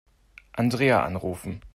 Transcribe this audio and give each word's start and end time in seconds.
Andrea 0.53 1.03
anrufen. 1.05 1.61